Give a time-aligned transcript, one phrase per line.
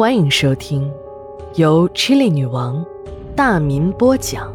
[0.00, 0.90] 欢迎收听
[1.56, 2.82] 由 Chili 女王
[3.36, 4.50] 大民播讲、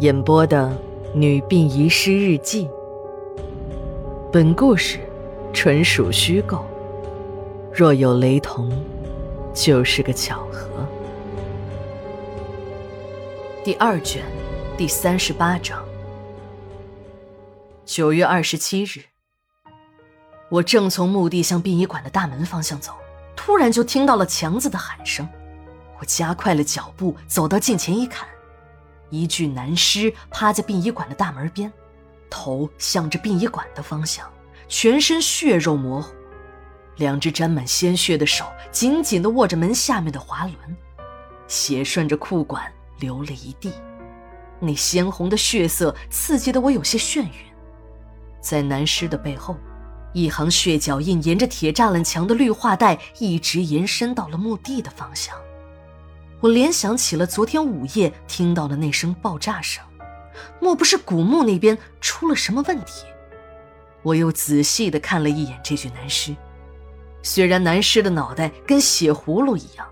[0.00, 0.76] 演播的
[1.16, 2.66] 《女病遗失日记》。
[4.32, 4.98] 本故事
[5.52, 6.66] 纯属虚构，
[7.72, 8.72] 若有雷同，
[9.54, 10.68] 就是个巧合。
[13.62, 14.24] 第二卷
[14.76, 15.80] 第三十八章。
[17.84, 19.02] 九月二十七日，
[20.48, 22.92] 我正从墓地向殡仪馆的大门方向走。
[23.40, 25.26] 突然就听到了强子的喊声，
[26.00, 28.28] 我加快了脚步走到近前一看，
[29.10, 31.72] 一具男尸趴在殡仪馆的大门边，
[32.28, 34.28] 头向着殡仪馆的方向，
[34.66, 36.12] 全身血肉模糊，
[36.96, 40.76] 两只沾满鲜血的手紧紧地握着门下面的滑轮，
[41.46, 43.72] 血顺着裤管流了一地，
[44.58, 47.30] 那鲜红的血色刺激得我有些眩晕，
[48.40, 49.56] 在男尸的背后。
[50.12, 55.36] 一行血脚印沿着铁栅栏墙的绿化带一直延伸到了墓地的方向，
[56.40, 59.84] 我联想起了昨天午夜听到的那声爆炸声，
[60.60, 63.04] 莫不是古墓那边出了什么问题？
[64.02, 66.34] 我又仔细地看了一眼这具男尸，
[67.22, 69.86] 虽然男尸的脑袋跟血葫芦一样，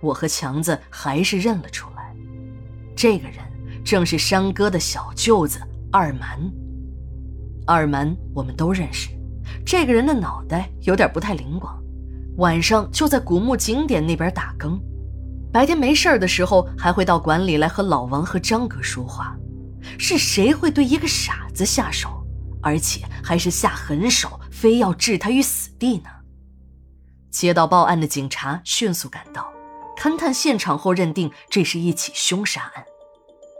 [0.00, 2.14] 我和强子还是认了出来，
[2.94, 3.38] 这个人
[3.84, 6.38] 正是山哥的小舅子二蛮。
[7.66, 9.08] 二蛮我们都认识。
[9.64, 11.76] 这个人的脑袋有点不太灵光，
[12.36, 14.80] 晚上就在古墓景点那边打更，
[15.52, 19.36] 白天没事的时候还会到馆里来和老王和张哥说话。
[19.98, 22.24] 是谁会对一个傻子下手，
[22.62, 26.10] 而且还是下狠手，非要置他于死地呢？
[27.30, 29.52] 接到报案的警察迅速赶到，
[29.98, 32.84] 勘探现场后认定这是一起凶杀案。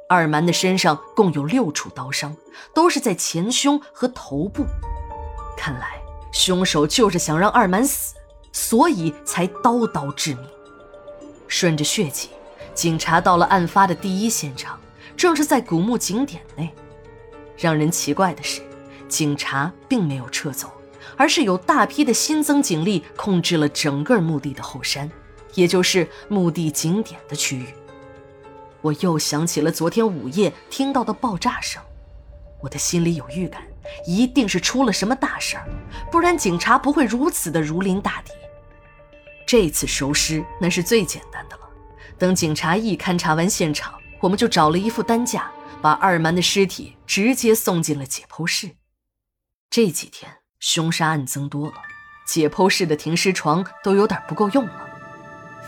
[0.09, 2.37] 二蛮的身上共有六处刀伤，
[2.75, 4.65] 都是在前胸和头部。
[5.63, 8.17] 看来凶手就是想让二满死，
[8.51, 10.45] 所以才刀刀致命。
[11.47, 12.31] 顺着血迹，
[12.75, 14.77] 警察到了案发的第一现场，
[15.17, 16.69] 正是在古墓景点内。
[17.57, 18.61] 让人奇怪的是，
[19.07, 20.69] 警察并没有撤走，
[21.17, 25.09] 而是有大批的新增警力控制了整个墓地的后山，
[25.55, 27.67] 也就是墓地景点的区域。
[28.81, 31.81] 我又想起了昨天午夜听到的爆炸声，
[32.61, 33.63] 我的心里有预感。
[34.07, 35.69] 一定是出了什么大事儿，
[36.11, 38.33] 不然警察不会如此的如临大敌。
[39.47, 41.63] 这次收尸那是最简单的了。
[42.19, 45.51] 等警察一勘察完现场，我们就找了一副担架，
[45.81, 48.71] 把二蛮的尸体直接送进了解剖室。
[49.69, 51.75] 这几天凶杀案增多了，
[52.27, 54.89] 解剖室的停尸床都有点不够用了。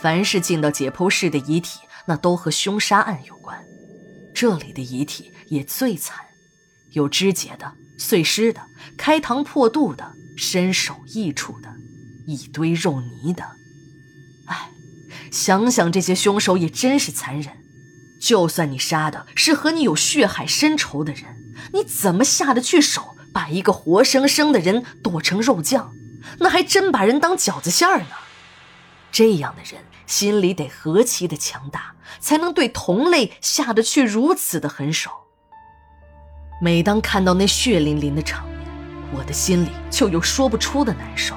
[0.01, 3.59] 凡是进到解剖室的遗体，那都和凶杀案有关。
[4.35, 6.25] 这里的遗体也最惨，
[6.95, 7.75] 有肢解的。
[7.97, 8.61] 碎尸的、
[8.97, 11.69] 开膛破肚的、身首异处的，
[12.27, 13.45] 一堆肉泥的。
[14.47, 14.71] 哎，
[15.31, 17.55] 想想这些凶手也真是残忍。
[18.21, 21.37] 就算你杀的是和你有血海深仇的人，
[21.73, 25.95] 你怎么下得去手把一个活生生的人剁成肉酱？
[26.41, 28.07] 那还真把人当饺子馅儿呢。
[29.13, 35.11] 这样的人心里得何其的强大，才能对同类下得去如此的狠手？
[36.61, 38.57] 每当看到那血淋淋的场面，
[39.15, 41.35] 我的心里就有说不出的难受。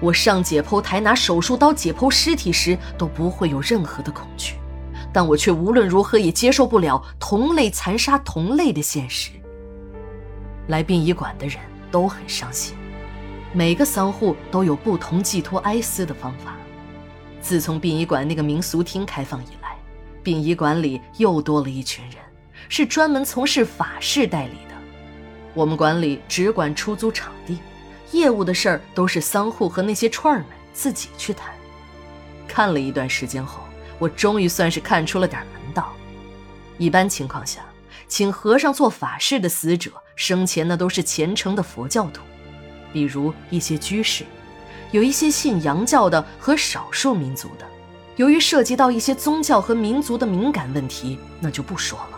[0.00, 4.54] 我上解剖台拿手术刀解剖尸体时都不会有任何的恐惧，
[5.12, 9.30] 但我却无论如何也接受不了同类残杀同类的现实。
[10.68, 11.58] 来殡仪馆的人
[11.90, 12.76] 都很伤心，
[13.52, 16.54] 每个丧户都有不同寄托哀思的方法。
[17.40, 19.76] 自从殡仪馆那个民俗厅开放以来，
[20.22, 22.16] 殡仪馆里又多了一群人。
[22.68, 24.74] 是专门从事法事代理的，
[25.54, 27.58] 我们管理只管出租场地，
[28.12, 31.52] 业务的事儿都是丧户和那些串儿们自己去谈。
[32.48, 33.62] 看了一段时间后，
[33.98, 35.92] 我终于算是看出了点门道。
[36.78, 37.60] 一般情况下，
[38.08, 42.22] 请和尚做法事的死者生前那都是虔诚的佛教徒，
[42.92, 44.24] 比如一些居士，
[44.90, 47.66] 有一些信洋教的和少数民族的。
[48.16, 52.15] 由于涉及到一些宗教和民族的敏感问题，那就不说了。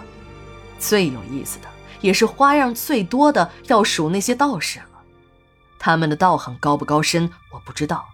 [0.79, 1.69] 最有意思的，
[2.01, 4.85] 也是花样最多的，要数那些道士了。
[5.79, 8.05] 他们的道行高不高深，我不知道，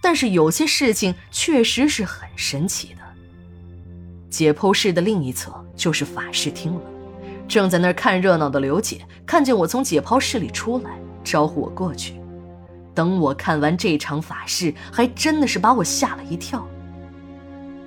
[0.00, 3.00] 但是有些事情确实是很神奇的。
[4.30, 6.80] 解剖室的另一侧就是法事厅了。
[7.46, 10.90] 正在那儿看热闹的刘姐看见我从解剖室里出来，
[11.22, 12.14] 招呼我过去。
[12.94, 16.66] 等我看完这场法事，还真的是把我吓了一跳。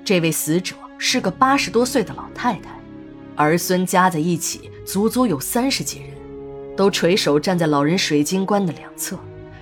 [0.04, 2.77] 这位死者是个八十多岁的老太太。
[3.38, 6.10] 儿孙加在一起，足足有三十几人，
[6.76, 9.16] 都垂手站在老人水晶棺的两侧，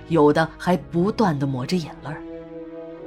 [0.07, 2.09] 有的还不断的抹着眼泪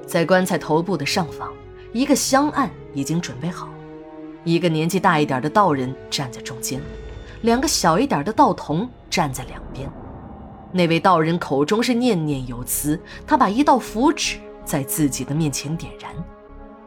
[0.07, 1.53] 在棺材头部的上方，
[1.93, 3.69] 一个香案已经准备好，
[4.45, 6.81] 一个年纪大一点的道人站在中间，
[7.43, 9.91] 两个小一点的道童站在两边。
[10.71, 12.97] 那位道人口中是念念有词，
[13.27, 16.13] 他把一道符纸在自己的面前点燃，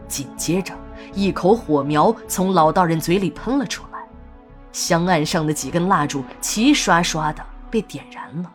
[0.07, 0.73] 紧接着
[1.13, 3.99] 一口火苗从老道人嘴里喷了出来，
[4.71, 8.51] 香案上的几根蜡烛齐刷刷的被点燃了。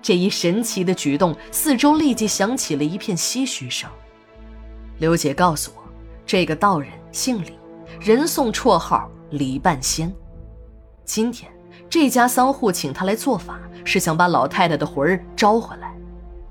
[0.00, 3.90] 这一神奇的举动，四周立即响起了一片唏嘘声。
[4.98, 5.82] 刘姐告诉我，
[6.26, 7.58] 这个道人姓李，
[8.00, 10.14] 人送绰号李半仙。
[11.04, 11.50] 今天
[11.88, 13.58] 这家桑户请他来做法。
[13.86, 15.94] 是想把老太太的魂儿招回来，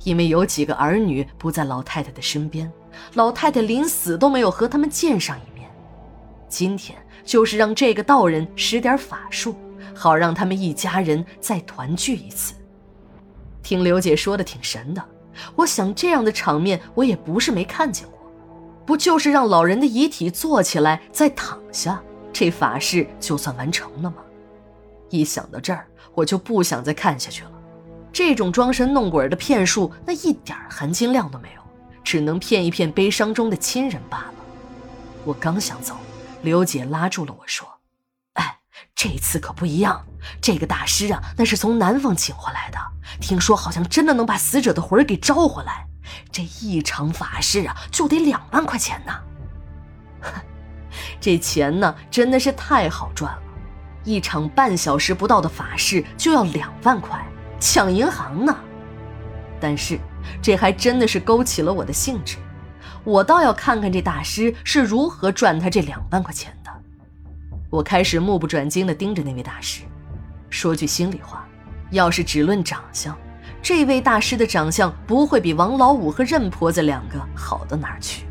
[0.04, 2.72] 因为有几个儿女不在老太太的身边，
[3.14, 5.70] 老太太临死都没有和他们见上一面。
[6.48, 9.56] 今天就是让这个道人使点法术，
[9.96, 12.54] 好让他们一家人再团聚一次。
[13.62, 15.04] 听刘姐说的挺神的，
[15.56, 18.20] 我想这样的场面我也不是没看见过，
[18.86, 22.02] 不就是让老人的遗体坐起来再躺下，
[22.32, 24.18] 这法事就算完成了吗？
[25.10, 27.52] 一想到这儿，我就不想再看下去了。
[28.12, 31.63] 这种装神弄鬼的骗术，那一点含金量都没有，
[32.14, 34.34] 只能骗一骗悲伤中的亲人罢了。
[35.24, 35.96] 我刚想走，
[36.44, 37.68] 刘姐拉住了我说
[38.38, 38.60] ：“哎，
[38.94, 40.06] 这次可不一样，
[40.40, 42.78] 这个大师啊，那是从南方请回来的，
[43.20, 45.88] 听说好像真的能把死者的魂给招回来。
[46.32, 49.14] 这一场法事啊，就得两万块钱呢。
[50.22, 50.32] 哼
[51.20, 53.42] 这钱呢，真的是太好赚了。”
[54.06, 57.26] 一场半小时不到的法事就要两万块，
[57.60, 58.56] 抢银行呢！
[59.60, 60.00] 但是
[60.42, 62.38] 这还真的是勾起了我的兴致，
[63.04, 66.72] 我倒要看看这大师是如何赚他这两万块钱的。
[67.70, 69.82] 我开始目不转睛地盯着那位大师。
[70.50, 71.48] 说句心里话，
[71.90, 73.18] 要是只论长相，
[73.62, 78.26] 这位大师的长相不会比王老五和任婆子两个好到哪儿去。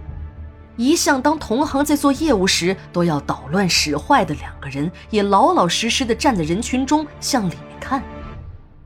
[0.77, 8.03] 一向当同行在做业务时都要捣乱使坏的两个人，也老老实实的站在人群中向里面看，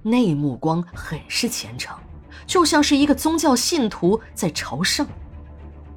[0.03, 1.97] 那目光很是虔诚，
[2.47, 5.07] 就像是一个宗教信徒在朝圣。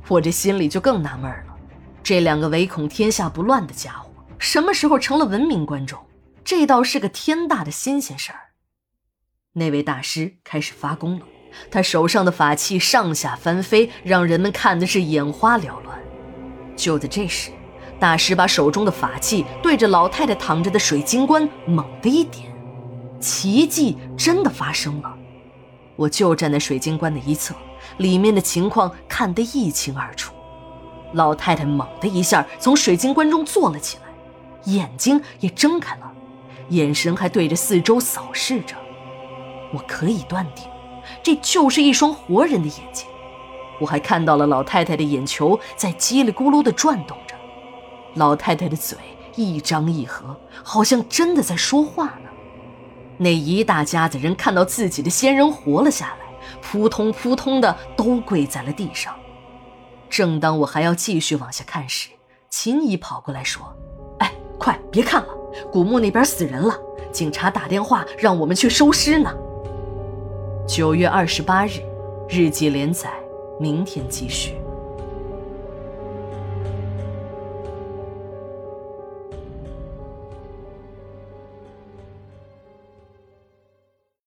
[0.08, 1.56] 我这心里就更纳闷了，
[2.02, 4.10] 这两个唯恐天下不乱的家伙，
[4.40, 6.00] 什么时候成了文明观众？
[6.44, 8.40] 这倒是个天大的新鲜事儿。
[9.54, 11.26] 那位大师开始发功了。
[11.72, 16.00] 他手上的法器上下翻飞，让人们看的是眼花缭乱。
[16.76, 17.52] 就在这时，
[18.00, 22.52] 大师把手中的法器对着老太太躺着的水晶棺猛地一点，
[23.20, 25.18] 奇迹真的发生了。
[26.00, 27.54] 我就站在水晶棺的一侧，
[27.98, 30.34] 里面的情况看得一清二楚。
[31.12, 36.10] 老太太猛地一下从水晶棺中坐了起来，眼睛也睁开了，
[36.70, 38.78] 眼神还对着四周扫视着。
[39.74, 40.66] 我可以断定。
[41.22, 43.06] 这就是一双活人的眼睛，
[43.82, 47.36] 我还看到了老太太的眼球在叽里咕噜地转动着，
[48.14, 48.98] 老太太的嘴
[49.36, 52.29] 一张一合，好像真的在说话呢。
[53.22, 56.26] 那一大家子人看到自己的先人活了下来，
[56.62, 59.14] 扑通扑通的都跪在了地上。
[60.10, 62.10] 正当我还要继续往下看时，
[62.50, 63.76] 秦姨跑过来说
[64.20, 65.30] ：“哎，快别看了，
[65.70, 66.74] 古墓那边死人了，
[67.12, 69.30] 警察打电话让我们去收尸呢。”
[70.66, 71.82] 九月二十八日，
[72.30, 73.12] 日记连载，
[73.60, 74.56] 明天继续。